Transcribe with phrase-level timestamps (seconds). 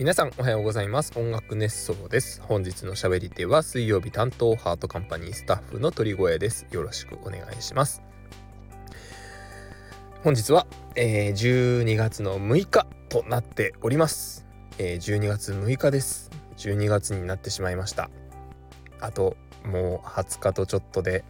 [0.00, 1.12] 皆さんおはようございます。
[1.18, 2.40] 音楽熱奏です。
[2.40, 6.66] 本日の喋り手は水曜日担当ハートカンパニースタッフの鳥越です。
[6.70, 8.00] よろしくお願いします。
[10.24, 10.66] 本日は、
[10.96, 14.46] えー、12月の6日となっております、
[14.78, 16.30] えー、12月6日です。
[16.56, 18.08] 12月になってしまいました。
[19.00, 19.36] あと
[19.66, 21.24] もう20日とちょっとで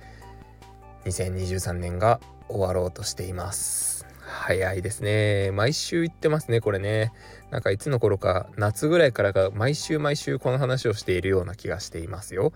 [1.06, 4.06] 2023年が終わろうとしています。
[4.30, 5.50] 早いですね。
[5.50, 7.12] 毎週言ってますねこれね。
[7.50, 12.52] なんかいつの頃か夏ぐらいからが毎週毎週この話をしているような気がしていますよ。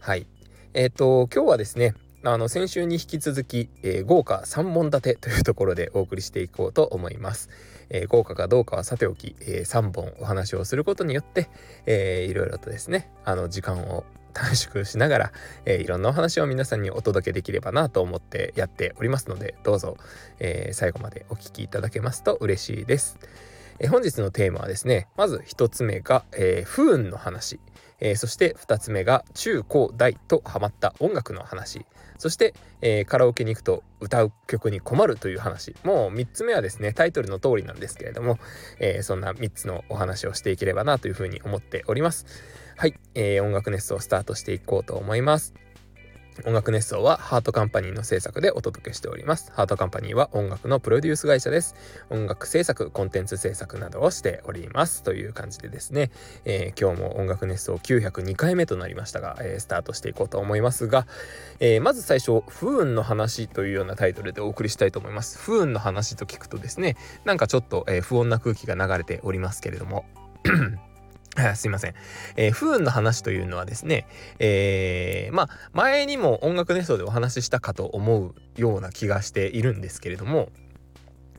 [0.00, 0.26] はい。
[0.72, 1.94] えっ、ー、と今日はですね
[2.26, 7.50] あの先週に引き続き、えー、豪華3本立てというところでお送りしていこうと思います、
[7.90, 11.50] えー、豪華かどうかはさておき、えー、3本お話をすることによって、
[11.84, 15.32] えー、いろいろとですねあの時間を短縮しながら、
[15.66, 19.98] えー、いろんなお話を皆さんにお届けできればなと思ってやっておりますのでどうぞ、
[20.40, 23.18] え、最後までお聴きいただけますと嬉しいです。
[23.78, 27.60] え、本日のテーマはですねまず1つ目が、えー、不運の話、
[28.00, 31.86] えー、そして2つ目が中高大とハマった音楽の話。
[32.18, 35.74] そして、えー、カラオケに行くと歌う曲に困るという話。
[35.84, 38.38] もう3つ目はですねタイトルの通りなんですけれども、
[38.78, 42.26] え、そんな3つのお話をしていければなというふうに思っております。
[42.76, 45.54] はい、え、音楽熱奏スタートしていこうと思います。
[46.44, 49.52] 音楽熱奏はハートカンパニーの制作でお届けしております。
[49.52, 51.76] ハートカンパニーは音楽のプロデュース会社です。
[52.10, 55.04] 音楽制作、コンテンツ制作などをしております。
[55.04, 56.10] という感じでですね、
[56.44, 61.06] えー、今日も音楽熱奏902回目となりましたが、えー、スタートしていこうと思いますが、
[61.60, 65.38] えー、まず最初、不運の話というようなタイトルでお送りしたいと思います。
[65.38, 70.04] 不運の話と聞くとですね、なんかちょっと、え不穏な空気が流れておりますけれども、
[71.56, 71.94] すいません。
[72.36, 74.06] えー、不運の話というのはですね、
[74.38, 80.50] えー、まあ、前にも音楽熱奏でお話ししたかと思うような気がしているんですけれども、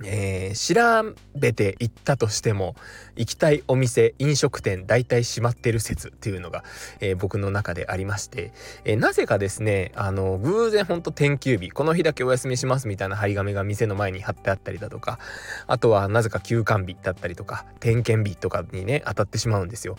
[0.03, 2.75] えー、調べて行ったとしても
[3.15, 6.63] 行きたいお店飲食店大体閉まってる説っていうのが、
[6.99, 8.51] えー、僕の中でありまして、
[8.83, 15.19] えー、なぜかですねあの偶然ほんと天休日この日だけお休みしますみたいな張り紙が店の前に貼ってあったりだとか
[15.67, 19.97] あとはなぜか休館日だったりとか点検日とかにね当たってしまうんですよ。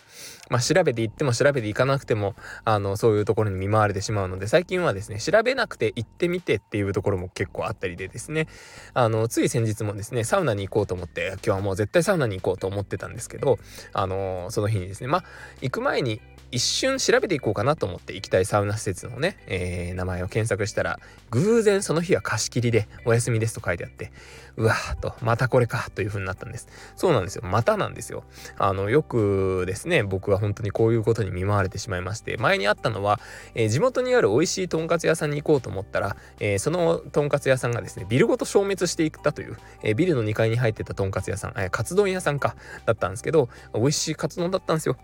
[0.48, 8.46] まあ、調べて行っても調べて行かなくてもあのそういうところに見舞われてしまうので最近はですね調べなくて行ってみてっていうところも結構あったりでですね
[8.94, 13.58] あのつい先日ももですねサウナに行こうと思って今日はもう絶対サウナに行こうと思ってたんですけど
[13.92, 15.24] あのー、その日にですねまあ
[15.60, 16.20] 行く前に
[16.52, 20.98] 一瞬調べていこうかなと思って行きたいサウナ施設のね、えー、名前を検索したら
[21.30, 24.12] 偶然その日は貸し切りでお休みですと書いてあって
[24.56, 26.68] うわーとまたこれかという風になったんです。
[26.96, 27.42] そうなんですよ。
[27.44, 28.24] またなんですよ。
[28.58, 33.20] あのよくですね僕は本当にこういうことに見舞われてしまいまして前にあったのは、
[33.54, 42.56] えー、地元にある美味しいとんかつ屋さんに行こうと思ったら、えー、そのとんかつ屋さんがですねビルごと消滅していったという、えビルの2階に入ってたとんかつ屋さん、えカツ丼屋さんか
[42.86, 44.96] だったんですけど美味しいカツ丼だったんですよ。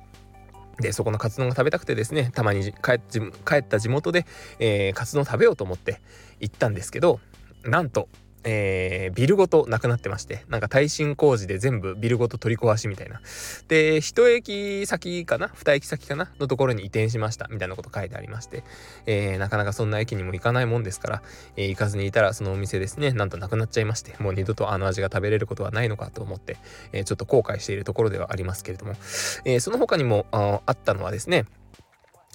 [0.80, 2.92] でそこのカツ丼が食べたくてですねたまに帰
[3.56, 4.26] った地元で、
[4.58, 6.00] えー、カツ丼食べようと思って
[6.40, 7.20] 行ったんですけど
[7.64, 8.08] なんと
[8.44, 13.20] えー、ビルごとなくなってまして、なんか耐震工事で全部ビルごと取り壊しみたいな。
[13.68, 15.50] で、一駅先かな？
[15.54, 16.30] 二駅先かな？
[16.40, 17.48] のところに移転しました。
[17.50, 18.64] みたいなこと書いてありまして、
[19.06, 21.22] えー、なかなかそんな駅にも行かないもんですから、
[21.56, 26.56] えー、行かずにいたらそのお店ですね、なんとなくなっちゃいまして、もう二度とあの味が食べれることはないのかと思って、
[26.92, 28.94] えちょっと後悔しているところではありますけれども、
[29.44, 31.46] えその他にもあったのはですね、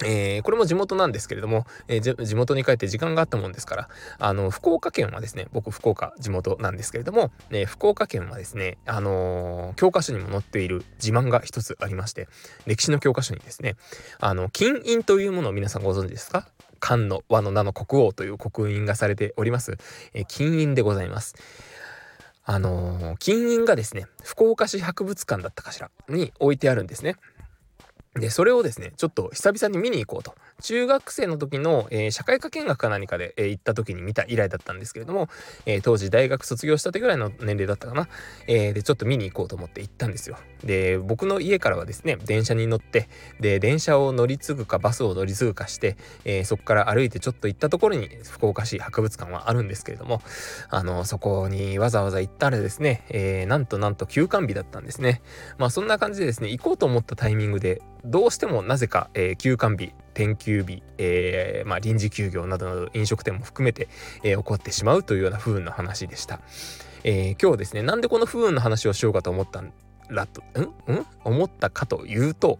[0.04, 3.88] えー、これも地元なんですけれども、えー、地元に帰って時間があったもんですから、
[4.18, 12.28] あの、福岡県はですね、僕福岡地元なんですけれども、えー、福岡県はですね、あの教科書にも載っている自慢が一つありまして、
[12.66, 13.76] 歴史の教科書にですね、
[14.20, 16.46] あの、金印というものを皆さんご存知ですか？
[16.80, 19.78] 漢の和の名の国王という刻印がされております、
[20.14, 21.34] え金印でございます。
[22.44, 27.16] あの金印がですね、福岡市博物館だったかしらに置いてあるんですね。
[28.20, 30.34] で、それをですね、ちょっと久々に見に行こうと。
[30.60, 35.28] 中学生の時の、えー、社会科見学か何かで、えー、行った時に見た以来だったんですけれども、
[35.66, 38.08] えー、当時大学卒業したてぐらいの年齢だったかな。
[38.48, 40.36] えで、ちょっと見に行こうと思って行ったんですよ。
[40.64, 43.08] で、僕の家からはですね、電車に乗って、
[43.40, 50.20] で、電車を乗り継ぐかバスを乗り継ぐかして、えそこから歩いてちょっと行ったところに福岡市博物館はあるんですけれども、
[50.70, 55.22] あの、そこにわざわざ行ったらですね、えなんとなんと休館日だったんですね。
[55.58, 63.88] まあそんな感じでですね、行こうと思ったタイミングで、どうしてもなぜか、えー、休館日天休日、えー、まあ、臨時休業などなど飲食店も含めて、
[64.24, 66.40] えー、起こってしまうというような不運の話でした。
[67.04, 69.62] えー、今日ですねなんでこの不運の話をしようかと思った
[70.08, 71.06] らとんん？
[71.24, 72.58] 思ったかというと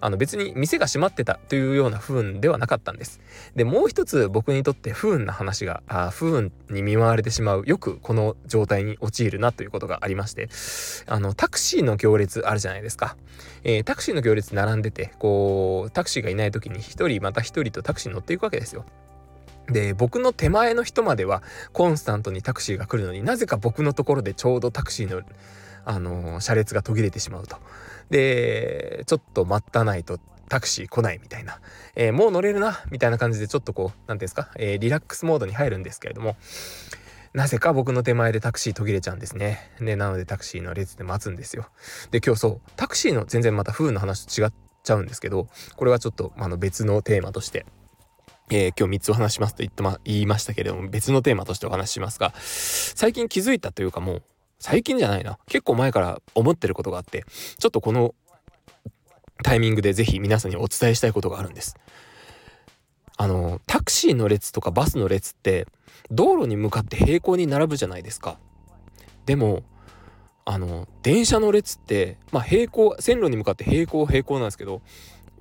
[0.00, 3.20] あの別に店が閉まってたというような不運ではなかったんです。
[3.54, 10.48] でもう一つ僕にとって不運な話があ不運に見舞われてしまうよくこの状態に陥るなということがありまして
[11.06, 13.16] あのタクシーの行列あるじゃないですか。
[13.64, 18.84] えー、タクシーの行列並んでてこうタクシーがいない時に一人また一人とタクシーに乗っていくわけですよ。
[19.68, 25.22] で僕の手前の人まではコンスタントにタクシーが来るのになぜか僕のところでちょうどタクシーの
[25.86, 27.56] あの車列が途切れてしまうと。
[28.10, 30.18] でちょっと待ったないと
[30.48, 31.58] タクシー来ないみたいな、
[31.96, 36.36] えー、もう乗れるなみたいな感じでちょっとこう何て言うんですか、えー、リラックスモードに入るんですけれども
[37.32, 39.72] なぜか僕の手前でタクシー途切れちゃうんですね。
[39.80, 41.68] でなのでタクシーの列で待つんですよ。
[42.10, 44.52] で今日そうタクシーの全然また不運の話と違っ
[44.82, 47.66] ちゃうんですけどこれはちょっとあの別のテーマとして
[48.48, 54.22] えー、今日3つお話しますと言ってま、言いましたけれども、別のテーマとしてお話ししますが、最近気づいたというかもう、
[54.58, 55.38] 最近じゃないな。
[55.46, 57.24] 結構前から思ってることがあって、
[57.58, 58.14] ちょっとこの
[59.42, 61.76] タイミングでぜひ皆さんにお伝えしたいことがあるんです。
[63.16, 65.66] あの、タクシーの列とかバスの列って、
[66.10, 68.38] 道路に向かって平行に並ぶじゃないですか。
[69.24, 69.62] でも、
[70.44, 74.82] あの、電車の列って、まあ平行、線路に向かって平行平行なんですけど、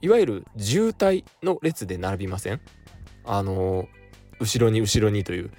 [0.01, 2.61] いわゆる渋滞の列で並びません？
[3.23, 3.87] あの
[4.39, 5.51] 後ろに後ろにという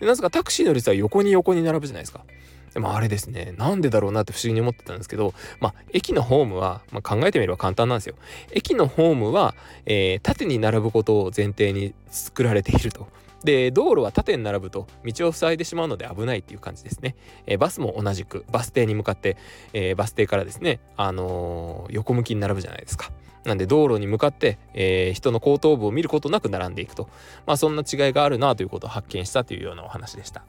[0.00, 2.24] でなぜかタクシーの列は横に横に並ぶじゃないですか
[2.74, 8.14] でもあれですねなんでだろうなって不思議に思ってたんですけどまあ駅のホームは、まあ、考えてみれば簡単なんですよ。
[8.52, 9.54] 駅のホームは、
[9.86, 13.08] えー、縦に並ぶことを前提に作られていると。
[13.44, 19.38] で道路は縦に並ぶと道を塞いでしまうので危ないっていう感じですね、えー、バスも同じくバス停に向かって、
[19.72, 23.10] えー、バス停からですね、あのー、横向きに並ぶじゃないですか。
[23.44, 27.08] なんで道路に向かって、えー、人の後頭部を見ることなく並んでいくと。
[27.46, 30.42] まあそんな違いがあるなということを発見したというようなお話でした。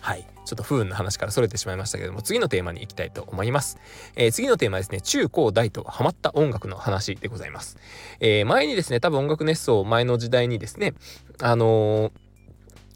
[0.00, 0.26] はい。
[0.44, 3.78] ちょっと不運な話からそれてしまいましたけども、次のテーマに行きたいと思います。
[4.16, 7.76] えー、次のテーマですね、中高大とハマった音楽の話でございます。
[8.20, 10.94] えー、前にですね、多分音楽熱奏前の時代にですね、
[11.40, 12.12] あのー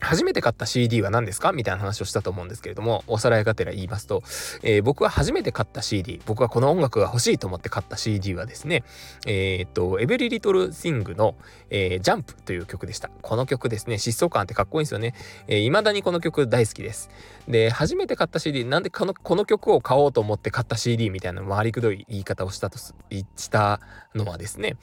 [0.03, 1.53] 初めて買った CD は何ですか？
[1.53, 4.23] みたいな話をしたと思うんですけれども、おさらいがてら言いますと、
[4.63, 8.83] えー、僕は初めて買った CD、僕はこの音楽が欲しいと思って買った CD はですね、
[9.27, 11.37] えー、っと、エブリリトルシングの、
[11.71, 13.11] えー、ジャンプという曲でした。
[13.23, 15.15] この曲ですね、疾走感ってかっこいいんですよね。
[15.47, 17.09] えー、未だにこの曲大好きです。
[17.47, 22.95] で、初めて買った CD、なんでこのこの曲を買おうと思って買った CD みたいな回りくどい言い方をしたとし
[23.51, 23.81] た
[24.15, 24.77] のはですね、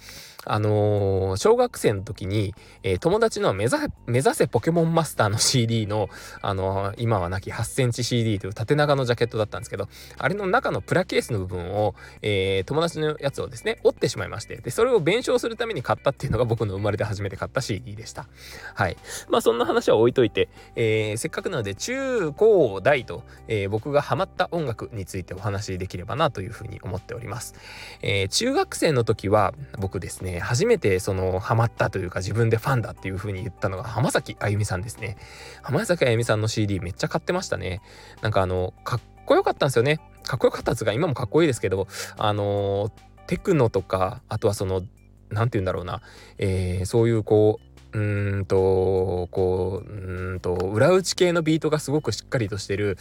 [0.46, 3.78] あの、小学生の時に、え、友達の目指
[4.08, 6.10] 目指せポケモンマススターの CD の、
[6.42, 18.28] あの、今はなき8センチ CD という縦長のジャケットだったんですけど、あれの中のプラケースの部分を、え友達のやつをですね、折ってしまいまして、で、それを弁償するために買ったっていうのが僕の生まれて初めて買った CD でした。
[18.74, 18.98] はい。
[19.30, 27.56] まあそんな話は置いといて、えせっかくなので中高大と、え僕がハマった音楽についてお話しできればなというふうに思っております。
[28.02, 35.18] え中学生の時は僕ですね、初めてそのハマったというか自分でファンだっていう風に言ったのが浜崎あゆみさんですね。
[35.62, 37.82] 浜崎あゆみさんの CD めっちゃ買ってましたね。
[38.22, 40.00] なんかあのかっこよかったんですよね。
[40.24, 41.88] かっこよかったんですが今もかっこいいですけど
[42.18, 42.92] あの
[43.28, 44.84] テクノとかあとはその
[45.30, 46.02] 何て言うんだろうな、
[46.38, 47.70] えー、そういうこう
[48.00, 52.98] うんとこううんと裏打ち系のビートがすごくしっかりとしてる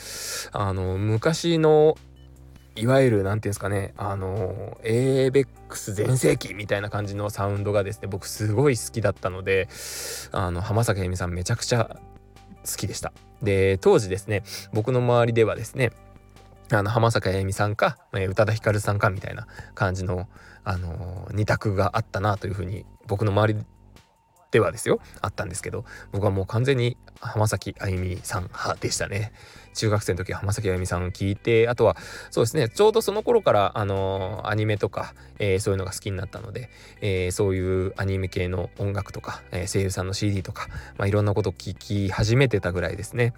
[0.53, 1.97] あの昔の
[2.79, 9.69] いわゆる何て言うんですかねあの ABEX 全盛期みたいな感じのサウンドがですね僕すごい好きだったので
[10.33, 11.99] あの浜崎あゆみさんめちゃくちゃ
[12.65, 13.13] 好きでした。
[13.43, 14.43] で当時ですね
[14.73, 15.93] 僕の周りではですね
[16.71, 20.29] あの浜崎あゆみさんか、え宇多田ヒカルさんかみたいな感じの、
[20.65, 23.61] あのー、二択があったなというふうに僕の周り
[24.51, 29.33] ではですよあったんですけど僕はもう完全に浜崎あゆみさん派でしたね
[29.75, 31.97] 中学生の時浜崎あゆみさんを聞いてあとは
[32.31, 43.35] そうですねちょうどその頃からあのアニメとか、えー、そういうのが好きになったので、えー、そういうアニメ系の音楽とか、えー、声優さんの CD とか、まあ、いろんなことを聞き始めてたぐらいですね。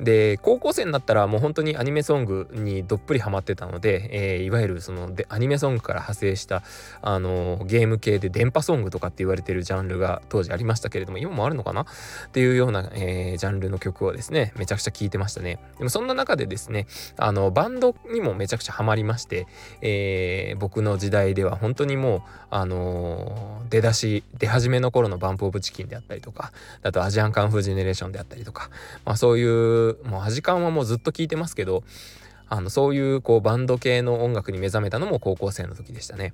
[0.00, 6.62] で高校生になったらもう本当にアニメソングにどっぷりハマってたので、えー、いわゆるそのでアニメソングから派生した
[7.02, 11.82] あのゲーム系で電波ソングとかって言われてるジャンルが当時ありましたけれども今もあるのかな？
[11.82, 11.84] っ
[12.32, 15.58] ていうような、えー、ジャンルの曲をですねめちゃくちゃ聴いてましたね。
[15.78, 16.86] でもそんな中でですね
[17.16, 19.46] あのバンドにもめちゃくちゃハマりまして、
[19.80, 26.52] えー、僕の時代では本当にもうあの出だし出始めの頃のバンプオブチキンであったりとか
[26.82, 28.70] あとアジアンカンフージェネレーションであったりとか
[29.04, 31.84] まあそういうもうアジカンはもうずっと聴いてますけど
[32.48, 36.32] あのそういうこうバンド系の音楽に目覚めたのも高校生の時でしたね。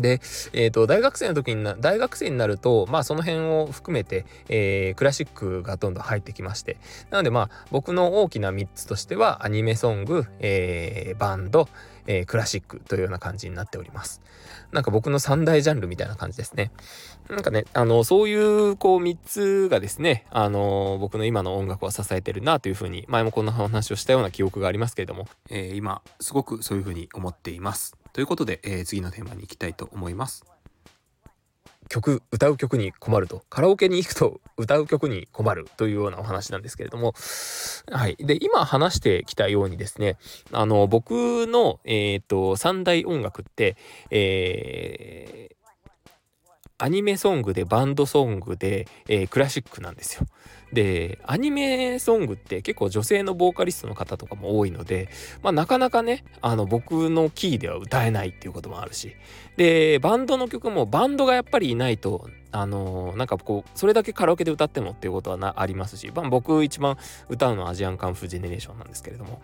[0.00, 0.20] で、
[0.52, 6.76] えっ、ー、と、大学生の時にな、大学生になると、まあその辺を含めて、えー、クラシックがどんどん入ってきまして、
[7.10, 11.68] なのでまあ僕の大きな3つとしては、アニメソング、えー、バンド、
[12.08, 14.20] えー、クラシックというような感じになっております。
[14.72, 16.72] なんか僕の三大ジャンルみたいな感じですね。
[17.28, 27.96] なんかね、あの、そういうこう3つがですね、あの、僕の今の音楽を支えてるなというふうに、前もこんな話をしたような記憶がありますけれども、えー、今、すごくそういうふうに思っています。
[28.14, 30.44] ということで、えー、次のテーマに行きたいと思います。
[31.88, 33.42] 曲歌う曲に困ると。
[33.50, 37.14] カラオケに行くと歌う曲に困るというようなお話なんですけれども。
[37.90, 38.16] はい。
[38.18, 40.16] で今話してきたようにですね
[40.52, 43.76] あの僕のえっ、ー、と三大音楽って
[44.10, 45.57] えー
[46.78, 50.26] アニメソングでバンドソングで、えー、クラシックなんですよ。
[50.72, 55.08] でアニメソングって結構女性のボーカリストの方とかも多いので、
[55.42, 59.16] まあ、なかなかねあの僕のキーでは歌えないっていうこともあるし
[59.56, 66.96] でバンドの曲もバンドがやっぱりいないとあのー、なんかこうそれだけカラオケで歌ってもっていうことはなありますし、まあ、僕一番
[67.28, 69.40] 歌うのはアジアンカンフージェネレーションなんですけれども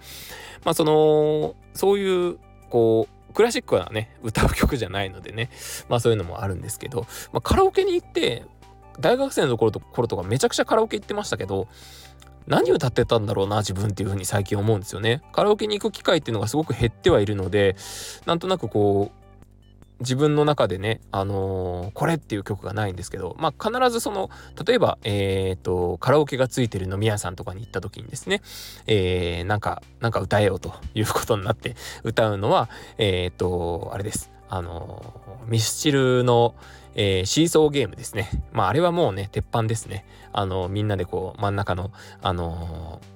[0.65, 2.39] まあそのそういう
[2.69, 5.51] こうクラシックはね歌う曲じゃないのでね
[5.89, 8.45] まあそういうのもあるんですけど、まあ、カラオケに行って
[9.01, 11.69] 大学生の頃と頃とかめちゃくちゃカラオケ行ってましたけど
[12.47, 15.23] 何歌ってたんだろうな自分っていう風に最近思うんですよね。
[15.33, 17.75] カラオケに行く機会っていうのがすごく減ってはいるので
[18.27, 19.24] なんとなくこう
[20.01, 24.31] 自分の中でね、あのー、これっていう曲がないんですけど、まあ、必ずその、
[24.67, 28.43] 例えば、えっ、と、カラオケがついてる飲み屋さんとかに行った時にですね、
[28.87, 34.31] えー、なんか、なんか歌えようということになって 歌うのは、えっ、と、あれです。
[34.51, 35.03] あの
[35.49, 36.55] ミスチルの、
[36.95, 38.31] えー、シーソーゲームですね。
[38.53, 40.07] まあ、あれはもうね、鉄板ですね。
[40.33, 41.91] あの、みんなでこう、真ん中の、
[42.23, 43.14] あのー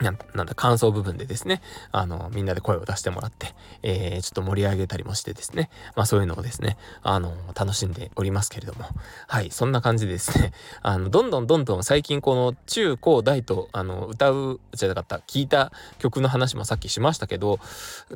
[0.00, 8.86] なんだ、感想部分でですね、あの、みんなで声を出してもらって、えー、ちょっと盛り上げたりもしてですね、まあそういうのをですね、あの、楽しんでおりますけれども、
[9.28, 17.60] はい、そんな感じでですね、 あの、どんどんどんどん最近この中高大と、あの、歌う、じゃなかった、聞いた曲の話もさっきしましたけど、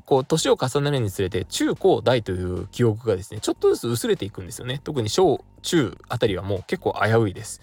[0.04, 4.80] こう、年を重ねるにつれて、中高大という記憶がですね、ちょっとずつ薄れていくんですよね。
[4.82, 7.60] 特に小、中あたりはもう結構危ういです。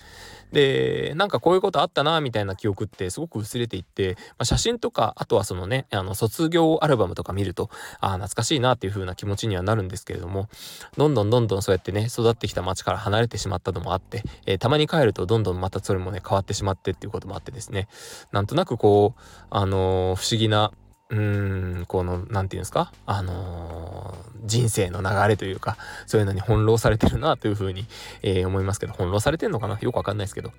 [0.56, 7.70] でなんかこういうことあったなみたいな記憶ってすごく薄れていって、まあ、写真とかあとはそのねあの卒業アルバムとか見ると
[8.00, 10.48] あ懐かしいなっていう風な気持ちにはなるんですけれども
[10.96, 17.90] どんどんどんどんそうやってね育ってきた街から離れてしまったのもあって、えー、たまに帰るとどんどんまたそれもね変わってしまってっていうこともあってですね
[18.32, 20.72] なんとなくこうあのー、不思議な
[21.10, 22.92] うーんこの何て言うんですか？
[23.06, 27.86] あのー、人生の流れというかそういうのに翻弄されてるなというふうに、
[28.24, 29.78] えー、思いますけど翻弄されてんのかな？
[29.80, 30.52] よくわかんないですけど。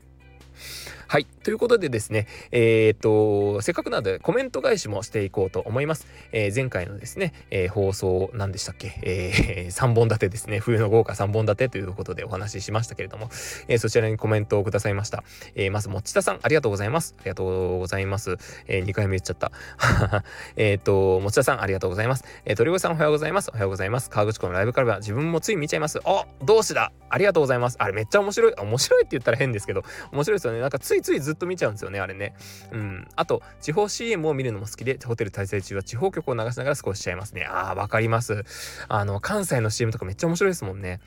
[1.08, 1.24] はい。
[1.24, 6.08] ということでですね、えー、っと、せっかくなのでコメント返しもしていこうと思います。
[6.32, 13.30] えー、前回のですね、えー、放送、何でしたっけ、えー、 3本立てですね、冬の豪華3本立てということでお話ししましたけれども、
[13.68, 15.22] えそちらにコメントをくださいました。
[15.54, 17.14] えまず、もちたさん、ありがとうございます。
[17.20, 17.44] ありがと
[17.76, 18.36] うございます。
[18.66, 19.52] え2回目言っちゃった。
[20.56, 22.24] えっと、もちたさん、ありがとうございます。
[22.44, 23.50] え鳥越さん、おはようございます。
[23.50, 24.10] おはようございます。
[24.10, 26.00] 川口湖のライブからは自分もつい見ちゃいます。
[26.04, 27.76] あ、同志だありがとうございます。
[27.78, 28.54] あれめっちゃ面白い。
[28.54, 30.60] 面白いって言ったら変ですけど、面白いですよね。
[30.60, 32.34] なんかついついついずっと見ちゃうんですよね、あれね。
[32.72, 33.08] うん。
[33.16, 37.44] あと、地方 CM を見るのも好きで、ホテル滞在中は地方局を流しながら過ごしちゃいますね。
[37.44, 38.44] ああ、わかります。
[38.88, 41.00] あの、関西の CM とかめっちゃ面白いですもんね。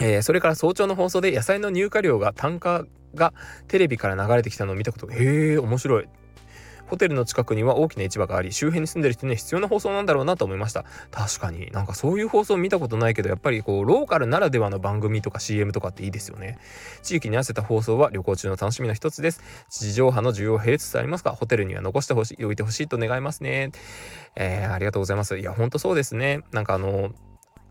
[0.00, 2.84] えー、それから早朝の放送で野菜の入荷量が単価
[3.14, 3.32] が
[3.68, 6.08] テレビから流れてきたのを見たことが、へえ、面白い。
[6.92, 10.84] ホテルの近くには大きな市場があり周辺に住んでる人には必要な放送なんだろうなと思いました。
[11.10, 11.70] 確かに。
[11.70, 16.58] なんかそういう放送見たことないけどやっぱりこうローカルならではの番組とか CM とかっていいですよね。
[17.02, 19.40] 地域に合わせた放送は旅行中の楽しみの一つです。
[19.70, 23.72] 地上波の需要減りつつありますがホテルには残してほしい置いてほしいと願いますね。
[24.36, 25.38] えー、ありがとうございます。
[25.38, 26.42] いやほんとそうですね。
[26.52, 27.14] なんかあの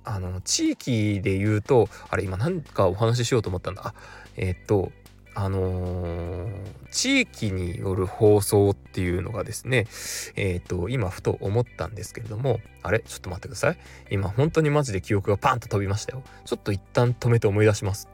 [0.04, 3.84] あの地域で言うとあれ今何かお話ししようと思ったんだ。
[3.86, 3.94] あ
[4.36, 4.92] えー、っと
[5.34, 6.52] あのー、
[6.92, 9.88] 地域による放送っていうのがですね、
[10.36, 13.00] えっ、ー、と、今ふと思ったんですけれども、あれ？
[13.00, 13.78] ちょっと待ってください。
[14.10, 16.24] 今本当にマジで記憶がパンと飛びましたよ。
[16.46, 18.10] ちょっと一旦止めて思い出します。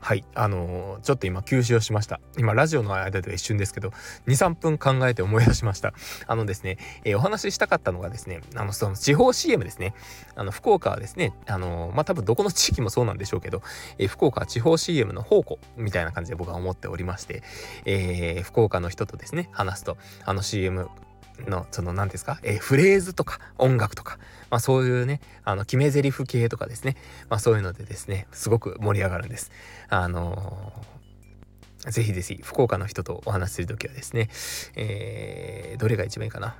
[0.00, 0.24] はい。
[0.34, 2.20] あのー、ちょっと今休止をしました。
[2.38, 3.88] 今ラジオの間では一瞬ですけど、
[4.26, 5.92] 2、3分考えて思い出しました。
[6.26, 9.94] あのですね、えー、お話ししたかったのがですね、あの、その地方 CM ですね。
[10.36, 13.62] あの、福岡はですね、あのー、まあ、多分どこの地域もそうなんでしょうけど、
[13.98, 17.42] え福岡は地方 CM の宝庫みたいな感じで僕は思っておりまして、
[17.84, 20.88] え福岡の人とですね、話すと、あの CM
[21.46, 24.18] のその何ですか、えー、フレーズとか音楽とか、
[24.50, 26.96] まあ、そういうねあの決め台詞系とかですね、
[27.28, 29.50] まあ、そういうのでですねすごく盛り上がるんです。
[29.88, 34.28] あのー、ぜひぜひ福岡の人とお話しする時はですね、
[34.76, 36.54] えー、どれが一番いいかな？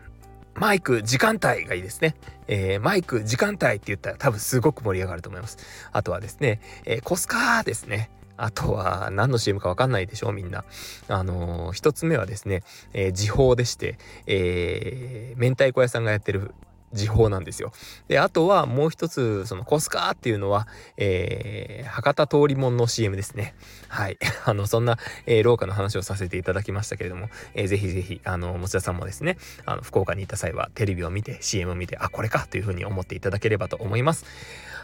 [0.55, 2.17] マイク時間帯がいいですね。
[2.49, 5.57] えー、マイク時間帯って言ったら多分すごく盛り上がると思います。
[5.93, 8.11] あとはですね、えー、コスカーですね。
[8.39, 10.65] あとは何の CM かわかんないでしょみんな。
[11.09, 12.63] あのー、一つ目はですね、
[12.95, 16.55] えー、時報でして、えー、明太子屋さんがやってる
[16.93, 17.73] 時報なんですよ。
[18.09, 20.67] で、あとはもう一つ、そのコスカーっていうのは、
[20.97, 23.55] えー、博多通りもんの CM ですね。
[23.89, 24.19] はい。
[24.45, 34.25] あの、そんな、えー、廊下の話をさせていただきましたけれども、えー、ぜひぜひ、あの、持田さんもですね、あの、福岡に行った際はテレビを見て、CM を見て、あ、これかというふうに思っていただければと思います。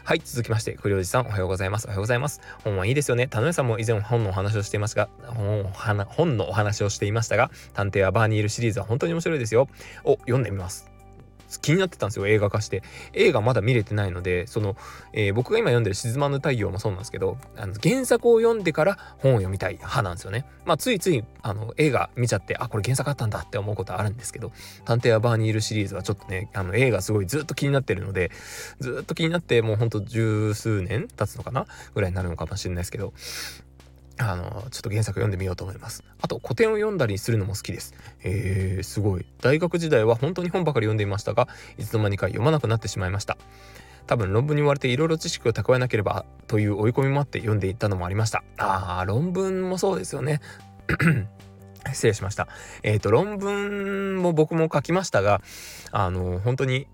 [0.03, 1.87] はい、続きまして、栗おじさん、おはようございます。
[1.87, 2.39] おはようございます。
[2.63, 3.27] 本はいいですよね。
[3.27, 9.67] 田上さんも以前本のお話をしていますが、本のお話をしていましたが、探偵はバーニールシリーズは本当に面白いですよ。
[10.03, 10.94] を読んでみます。
[11.61, 12.83] 気になってたんですよ映画化して。
[13.13, 14.75] 映画まだ見れてないのでその、
[15.13, 20.45] えー、僕が今読んでる「静まぬ太陽」もそうなんですけどあの原作を読んでから本を読みたい派なんですよね。
[20.65, 24.51] まあついついあの映画見ちゃってあこれ原作あったんだって思うことあるんですけど
[24.85, 28.31] 「探偵はバーニール」シリーズはちょっとねあの映画すごいずっと気になってるので
[28.79, 33.13] ずっと気になってもうほんと十数年経つのかなぐらいになるのかもしれないですけど
[34.17, 36.03] あの、ちょっと原作読んでみようと思います。
[36.21, 37.93] あと、古典を読んだりするのも好きです。
[38.23, 39.25] えー、すごい。
[39.41, 43.37] 大学時代は本当に本ばかり読んでいましたが、いつの間にか読まなくなってしまいました。
[44.07, 48.43] 多分論文に追われていろいろ知識を蓄えなければという追い込みもあって読んでいったのもありました。
[48.57, 50.41] ああ、論文もそうですよね。
[51.91, 52.47] 失礼しました。
[52.83, 55.41] えっ、ー、と、論文も僕も書きましたが、
[55.91, 56.87] あの、本当に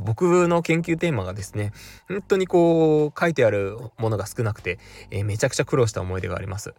[0.00, 1.72] 僕の研究テーマがですね、
[2.08, 4.78] 本当にこう書いてあるものが少なくて、
[5.10, 6.74] えー、めちゃくちゃ苦労した思い出があります。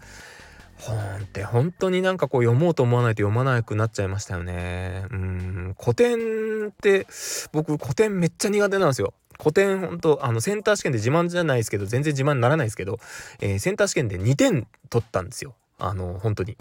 [0.78, 5.06] 本って本当になんかこう読もうと思わないと読まなくなっちゃいましたよね。
[5.12, 7.08] うん、古典って
[7.52, 9.14] 僕古典めっちゃ苦手なんですよ。
[9.40, 13.00] 古典本当あのセンター試験で自慢じゃないですけど全然自慢にならないですけど、
[13.42, 15.56] えー、センター試験で2点取ったんですよ。
[15.78, 16.58] あの本当に。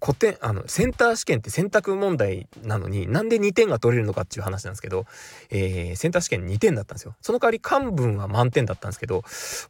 [0.00, 5.06] 古典あのセンター試験って選択問題なのになんで2点が取れるのかっていう話なんですけど、
[5.50, 7.16] えー、センター試験2点だったんですよ。
[7.22, 9.24] その代わり漢文は満点だったんですけど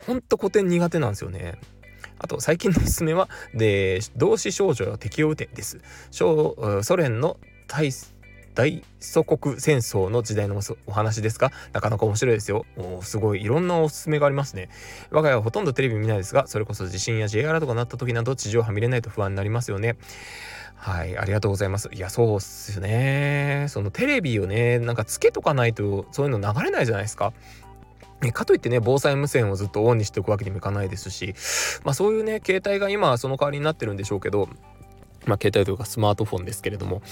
[0.07, 1.59] ほんと古典苦手なんですよね。
[2.19, 5.79] あと最近のおすすめはで同志少女よ敵を撃てです。
[6.11, 6.57] ソ
[6.97, 7.93] 連の大
[8.59, 12.67] 大祖国戦争の時代のお話ですが、なかなか面白いですよ。
[13.03, 14.69] すごいいろんなおすすめがありますね。
[15.13, 19.97] 我が家はほとんどテレビ見ないですが、それこそ地震や J アラートが鳴った時など地上波見れないと不安になりますよね。
[20.75, 21.89] はい、ありがとうございます。
[21.93, 23.67] いや、そうっすね。
[23.69, 27.33] そのテレビをね、なんかつけとかないとそういうの流れないじゃないですか。
[28.33, 31.37] かといってね、防災無線をずっとオンにしておくわけにもいかないですし、
[31.85, 34.49] まあそういうね、携帯が今その代わりになってるんでしょうけど、
[35.29, 37.03] まあ、携帯とかスマートフォンですけれども、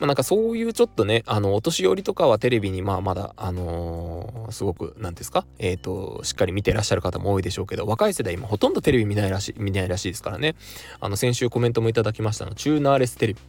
[0.00, 10.56] まあ、なんかそういうちょっとね、あの、お年寄りとかはテレビに、まあ、まだ、あのー、すごく、なんですか、えっ、ー、と、しっかり見てらっしゃる方も多いでしょうけど、若い世代今ほとんどテレビ見ないらしい、見ないらしいですからね。
[11.00, 13.40] あの、先週コメントもいただきましたの、チューナーレステレビ。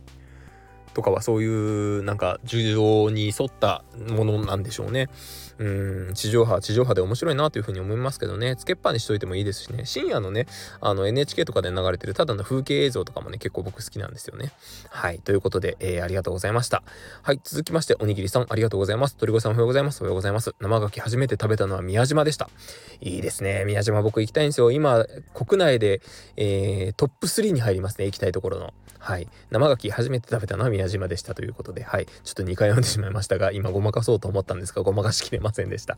[0.93, 5.09] とかはそういうなんか需要に沿ったものなんでしょうね。
[5.59, 10.47] うん、地上波、地上波で面白いなというふうに思いますけどね、つけっぱにしといてもいいですしね、深夜のね、
[10.81, 14.51] あの NHK とかで流れてるただの風景映像とかもね、結構僕好きなんですよね。
[14.89, 16.83] はい、ということで、えー、ありがとうございました。
[17.21, 19.15] はい、続きまして、おにぎりさん、ありがとうございます。
[19.17, 20.01] 鳥越さん、おはようございます。
[20.01, 20.55] おはようございます。
[20.59, 22.49] 生牡蠣初めて食べたのは宮島でした。
[23.01, 24.71] いいですね、宮島僕行きたいんですよ。
[24.71, 26.01] 今、国内で、
[26.37, 28.73] えー、トップ3に入りますね、行きたいところの。
[29.03, 29.27] はい。
[29.51, 32.05] 生牡蠣初めて食べたのは宮島でしたということで、はい。
[32.05, 35.97] ちょっと2回読んでしまいましたが、今ごまかそうと思ったんですが、ごまかしきれませんでした。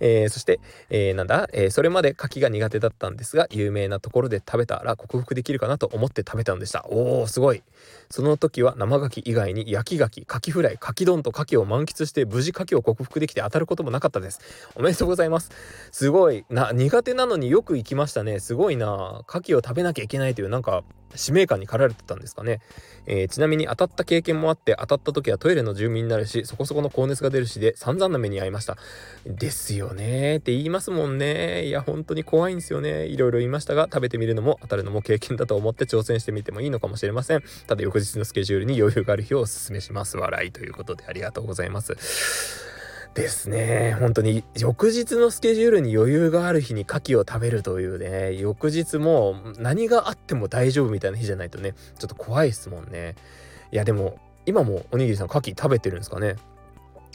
[0.00, 6.84] えー、そして、えー、なんだ、えー、それまで牡蠣が苦手だったんですが、有名なところで食べたら克服できるかなと思って食べたのでした。
[6.88, 7.62] おー、すごい。
[8.10, 14.40] その時は生牡蠣以外に焼き牡蠣、牡蠣フライ、牡蠣丼と牡蠣を満喫して無事牡蠣を克服できて当たることもなかったです。
[14.74, 15.50] おめでとうございます。
[15.92, 16.44] すごい。
[16.50, 18.40] な、苦手なのによく行きましたね。
[18.40, 19.24] すごいな。
[19.28, 22.60] 牡蠣を食べなきゃいけないというなんか使命感に駆られてたんですかね、
[23.06, 28.76] えー、ちなみに当たった経験もあって当たった時はトイレの住民になるしそこそこの高熱が出るしで散々な目に遭いました。
[29.24, 37.42] ですよねって言いますもんねいや本当に怖いんですよねいろいろ言いましたが食べてみるのも当たるのも経験だと思って挑戦してみてもいいのかもしれません。
[37.66, 40.16] ただ翌日のスケジュールに余裕がある日をお勧めします。
[40.16, 42.75] 笑いということでありがとうございます。
[43.16, 43.96] ですね。
[43.98, 53.14] 本当に翌日のスケジュールに余裕がある日に牡蠣を食べるというね翌日も何があっても大丈夫みたいな日じゃないとねちょっと怖いですもんね。
[53.72, 56.36] いやでも今もおにぎりさん牡蠣食べてるんですかね？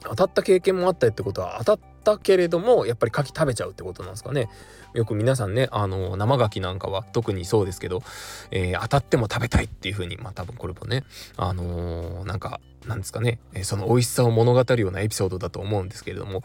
[0.03, 4.49] 当たった経験もあったってことは当たったけれどもやっぱり牡蠣食べちゃうってことなんですかね？
[4.95, 8.01] よく皆さんねあの生牡蠣なんかは特にそうですけど、
[8.49, 11.03] えー、当たっても食べたいっていう風にまあ多分これもね
[11.37, 16.43] あのー、なんかなんですかね、え、その美味しさを物語るようなエピソードだと思うんですけれども。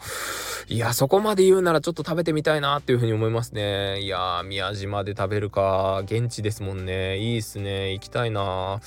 [0.67, 4.01] いやそこまで言うならちょっと食べてみたいなっていうふうに思いますね。
[4.01, 6.01] いや宮島で食べるか。
[6.03, 7.17] 現地ですもんね。
[7.17, 7.93] いいっすね。
[7.93, 8.79] 行きたいな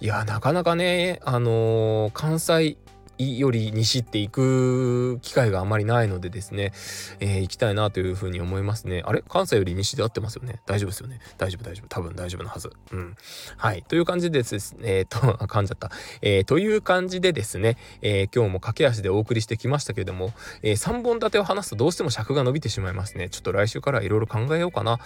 [0.00, 2.76] いやなかなかねあの関西
[3.18, 6.72] より西って行く機会があまりないのでですね、
[7.20, 9.02] えー、行きたいなというふうに思いますね。
[9.04, 9.22] あれ？
[9.28, 10.60] 関西より西で合ってますよね？
[10.66, 11.20] 大丈夫ですよね？
[11.38, 12.70] 大丈夫大丈夫多分大丈夫なはず。
[12.92, 13.16] うん。
[13.56, 13.82] はい。
[13.82, 15.90] という感じでですね、えー、っと、 噛んじゃった。
[16.22, 23.28] えー、という感じでですね、えー、今日も駆け足でお送りしてきましたけれども、えー、3本立てを話すとどうしても尺が伸びてしまいますね。
[23.28, 24.98] ちょっと来週からいろいろ考えようかな。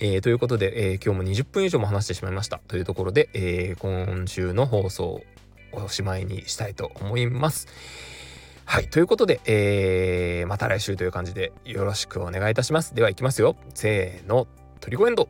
[0.00, 2.60] えー、ということで、えー、今日も20分以上も話してしまいました。
[2.68, 5.22] というところで、えー、今週の放送
[5.84, 7.68] おしまいにしたいと思います。
[8.64, 8.88] はい。
[8.88, 12.94] ということで、えー、また来週という感じでよろしくお願いいたします。
[12.94, 13.56] では行きますよ。
[13.74, 14.48] せーの、
[14.80, 15.28] トリコエンド。